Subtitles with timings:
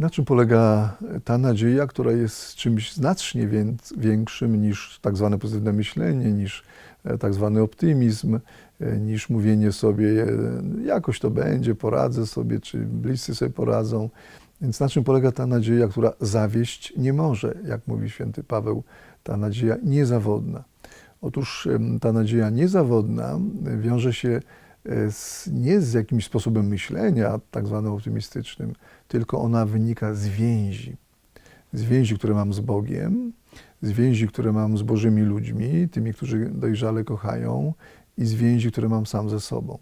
[0.00, 5.72] Na czym polega ta nadzieja, która jest czymś znacznie wię- większym niż tak zwane pozytywne
[5.72, 6.62] myślenie, niż
[7.04, 8.40] e, tak zwany optymizm,
[8.80, 10.26] e, niż mówienie sobie, e,
[10.84, 14.10] jakoś to będzie, poradzę sobie, czy bliscy sobie poradzą.
[14.60, 18.82] Więc na czym polega ta nadzieja, która zawieść nie może, jak mówi święty Paweł,
[19.22, 20.64] ta nadzieja niezawodna.
[21.20, 21.68] Otóż
[22.00, 23.38] ta nadzieja niezawodna
[23.78, 24.40] wiąże się
[25.10, 28.72] z, nie z jakimś sposobem myślenia, tak zwanym optymistycznym,
[29.08, 30.96] tylko ona wynika z więzi.
[31.72, 33.32] Z więzi, które mam z Bogiem,
[33.82, 37.74] z więzi, które mam z Bożymi ludźmi, tymi, którzy dojrzale kochają,
[38.18, 39.78] i z więzi, które mam sam ze sobą.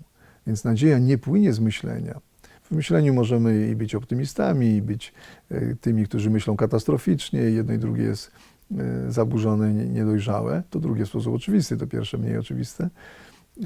[0.46, 2.20] Więc nadzieja nie płynie z myślenia.
[2.62, 5.12] W myśleniu możemy i być optymistami, i być
[5.50, 8.32] e, tymi, którzy myślą katastroficznie, jedno i drugie jest
[8.78, 10.62] e, zaburzone, nie- niedojrzałe.
[10.70, 12.88] To drugie w sposób oczywisty, to pierwsze mniej oczywiste,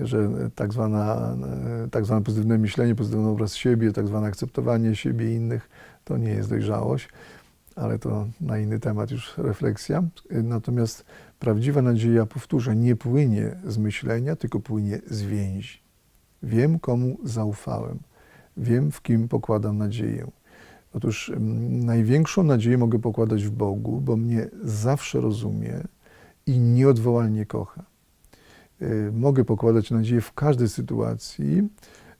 [0.03, 1.37] że tak, zwana,
[1.91, 5.69] tak zwane pozytywne myślenie, pozytywny obraz siebie, tak zwane akceptowanie siebie i innych,
[6.05, 7.09] to nie jest dojrzałość,
[7.77, 10.03] ale to na inny temat już refleksja.
[10.31, 11.05] Natomiast
[11.39, 15.83] prawdziwa nadzieja, powtórzę, nie płynie z myślenia, tylko płynie z więzi.
[16.43, 17.99] Wiem, komu zaufałem.
[18.57, 20.31] Wiem, w kim pokładam nadzieję.
[20.95, 25.81] Otóż mm, największą nadzieję mogę pokładać w Bogu, bo mnie zawsze rozumie
[26.47, 27.92] i nieodwołalnie kocha.
[28.83, 31.69] Y, Mogę pokładać nadzieję w każdej sytuacji,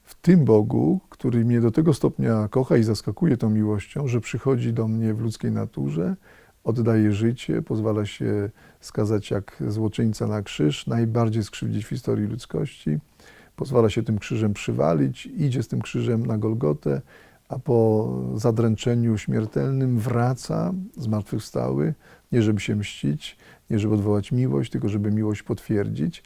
[0.03, 4.73] w tym Bogu, który mnie do tego stopnia kocha i zaskakuje tą miłością, że przychodzi
[4.73, 6.15] do mnie w ludzkiej naturze,
[6.63, 12.99] oddaje życie, pozwala się skazać jak złoczyńca na krzyż, najbardziej skrzywdzić w historii ludzkości,
[13.55, 17.01] pozwala się tym krzyżem przywalić, idzie z tym krzyżem na Golgotę,
[17.49, 21.93] a po zadręczeniu śmiertelnym wraca zmartwychwstały,
[22.31, 23.37] nie żeby się mścić,
[23.69, 26.23] nie żeby odwołać miłość, tylko żeby miłość potwierdzić.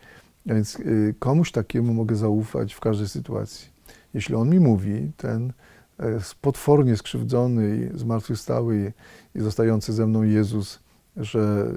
[0.50, 3.70] A więc y, komuś takiemu mogę zaufać w każdej sytuacji.
[4.14, 5.54] Jeśli on mi mówi, ten
[6.00, 8.94] e, potwornie skrzywdzony, zmartwychwstały
[9.36, 10.80] i zostający ze mną Jezus,
[11.18, 11.72] że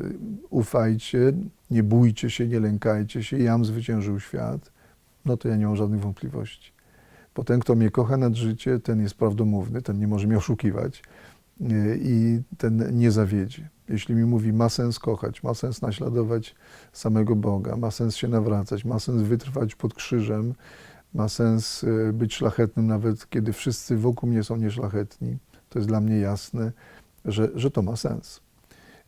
[0.51, 1.33] ufajcie,
[1.71, 4.73] nie bójcie się, nie lękajcie się, jam zwyciężył świat,
[5.25, 6.73] no to ja nie mam żadnych wątpliwości.
[7.35, 11.03] Bo ten, kto mnie kocha nad życie, ten jest prawdomówny, ten nie może mnie oszukiwać
[11.61, 13.69] y, i ten nie zawiedzie.
[13.91, 16.55] Jeśli mi mówi, ma sens kochać, ma sens naśladować
[16.93, 20.55] samego Boga, ma sens się nawracać, ma sens wytrwać pod krzyżem,
[21.15, 26.01] ma sens y, być szlachetnym, nawet kiedy wszyscy wokół mnie są nieszlachetni, to jest dla
[26.01, 26.73] mnie jasne,
[27.25, 28.41] że, że to ma sens.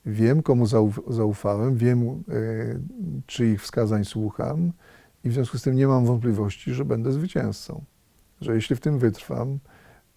[0.06, 2.80] Wiem, komu zauf- zaufałem, wiem, y,
[3.26, 4.72] czyich wskazań słucham,
[5.24, 7.84] i w związku z tym nie mam wątpliwości, że będę zwycięzcą.
[8.40, 9.58] Że jeśli w tym wytrwam,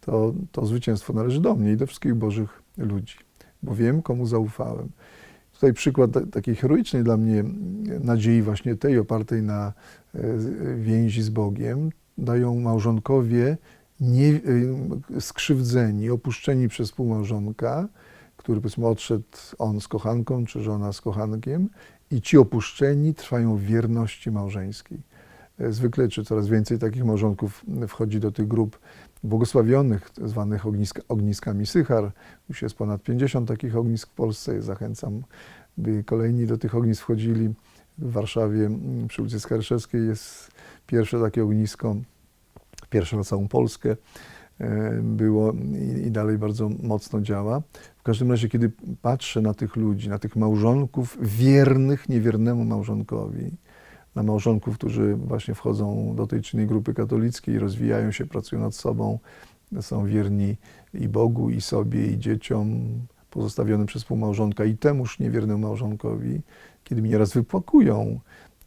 [0.01, 3.17] to, to zwycięstwo należy do mnie i do wszystkich Bożych ludzi,
[3.65, 4.89] bo wiem, komu zaufałem.
[5.53, 7.43] Tutaj przykład ta- takiej heroicznej dla mnie
[8.03, 9.73] nadziei, właśnie tej opartej na
[10.15, 10.21] e,
[10.77, 13.57] więzi z Bogiem, dają małżonkowie
[13.99, 17.87] nie, e, skrzywdzeni, opuszczeni przez współmałżonka,
[18.37, 19.23] który powiedzmy odszedł
[19.57, 21.69] on z kochanką, czy żona z kochankiem,
[22.11, 24.99] i ci opuszczeni trwają w wierności małżeńskiej.
[25.59, 28.79] E, Zwykle, czy coraz więcej takich małżonków wchodzi do tych grup
[29.23, 32.11] błogosławionych, zwanych ogniska, ogniskami Sychar.
[32.49, 34.61] Już jest ponad 50 takich ognisk w Polsce.
[34.61, 35.21] Zachęcam,
[35.77, 37.53] by kolejni do tych ognisk wchodzili.
[37.97, 40.51] W Warszawie mm, przy ulicy Skarszewskiej jest
[40.87, 41.95] pierwsze takie ognisko,
[42.89, 43.95] pierwsze na całą Polskę
[44.59, 45.53] e, było
[46.05, 47.61] i dalej bardzo mocno działa.
[47.97, 48.71] W każdym razie, kiedy
[49.01, 53.51] patrzę na tych ludzi, na tych małżonków wiernych niewiernemu małżonkowi,
[54.15, 59.19] na małżonków, którzy właśnie wchodzą do tej czynnej grupy katolickiej, rozwijają się, pracują nad sobą,
[59.81, 60.55] są wierni
[60.93, 62.89] i Bogu, i sobie, i dzieciom,
[63.29, 66.41] pozostawionym przez współmałżonka i temuż niewiernemu małżonkowi,
[66.83, 68.19] kiedy mi nieraz wypłakują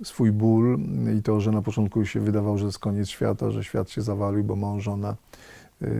[0.04, 0.78] swój ból
[1.18, 4.44] i to, że na początku się wydawało, że jest koniec świata, że świat się zawalił,
[4.44, 5.16] bo mąż, żona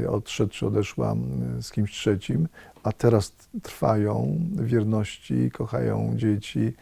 [0.09, 1.17] odszedł czy odeszła
[1.59, 2.49] y, z kimś trzecim,
[2.83, 6.73] a teraz trwają wierności, kochają dzieci,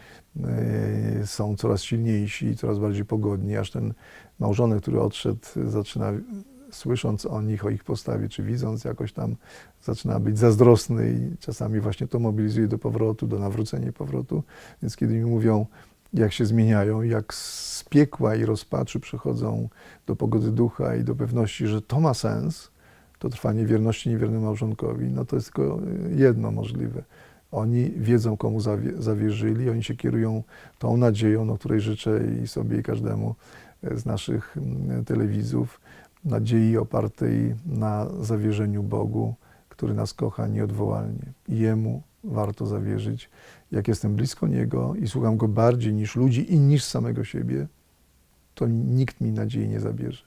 [1.23, 3.95] y, są coraz silniejsi, coraz bardziej pogodni, aż ten
[4.39, 6.13] małżonek, który odszedł, zaczyna,
[6.71, 9.37] słysząc o nich, o ich postawie, czy widząc jakoś tam,
[9.83, 14.43] zaczyna być zazdrosny i czasami właśnie to mobilizuje do powrotu, do nawrócenia i powrotu.
[14.83, 15.67] Więc kiedy mi mówią,
[16.15, 19.69] jak się zmieniają, jak z piekła i rozpaczy przechodzą
[20.07, 22.71] do pogody ducha i do pewności, że to ma sens,
[23.19, 25.81] to trwanie wierności niewiernemu małżonkowi, no to jest tylko
[26.17, 27.03] jedno możliwe.
[27.53, 30.43] Oni wiedzą, komu zawie, zawierzyli, oni się kierują
[30.79, 33.35] tą nadzieją, no, której życzę i sobie, i każdemu
[33.83, 34.57] z naszych
[35.07, 35.81] telewidzów,
[36.25, 39.35] nadziei opartej na zawierzeniu Bogu,
[39.69, 41.33] który nas kocha nieodwołalnie.
[41.49, 43.31] Jemu warto zawierzyć.
[43.73, 47.67] Jak jestem blisko Niego i słucham Go bardziej niż ludzi i niż samego siebie,
[48.55, 50.23] to nikt mi nadziei nie zabierze.